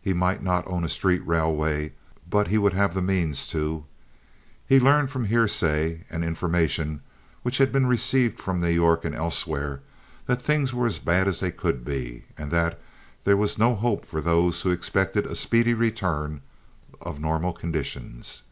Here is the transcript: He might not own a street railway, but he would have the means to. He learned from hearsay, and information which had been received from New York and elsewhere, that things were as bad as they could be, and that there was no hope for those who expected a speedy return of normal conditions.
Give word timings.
He 0.00 0.12
might 0.12 0.42
not 0.42 0.66
own 0.66 0.82
a 0.82 0.88
street 0.88 1.24
railway, 1.24 1.92
but 2.28 2.48
he 2.48 2.58
would 2.58 2.72
have 2.72 2.94
the 2.94 3.00
means 3.00 3.46
to. 3.50 3.84
He 4.66 4.80
learned 4.80 5.12
from 5.12 5.26
hearsay, 5.26 6.02
and 6.10 6.24
information 6.24 7.00
which 7.44 7.58
had 7.58 7.70
been 7.70 7.86
received 7.86 8.40
from 8.40 8.60
New 8.60 8.66
York 8.66 9.04
and 9.04 9.14
elsewhere, 9.14 9.80
that 10.26 10.42
things 10.42 10.74
were 10.74 10.86
as 10.86 10.98
bad 10.98 11.28
as 11.28 11.38
they 11.38 11.52
could 11.52 11.84
be, 11.84 12.24
and 12.36 12.50
that 12.50 12.80
there 13.22 13.36
was 13.36 13.56
no 13.56 13.76
hope 13.76 14.04
for 14.04 14.20
those 14.20 14.62
who 14.62 14.72
expected 14.72 15.26
a 15.26 15.36
speedy 15.36 15.74
return 15.74 16.40
of 17.00 17.20
normal 17.20 17.52
conditions. 17.52 18.42